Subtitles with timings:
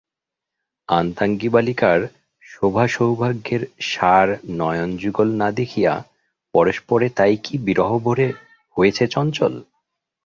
[0.89, 1.99] আনতাঙ্গী বালিকার
[2.43, 3.61] শোভাসৌভাগ্যের
[3.81, 4.27] সার
[4.51, 5.93] নয়নযুগল না দেখিয়া
[6.53, 8.27] পরস্পরে তাই কি বিরহভরে
[8.77, 9.53] হয়েছে চঞ্চল?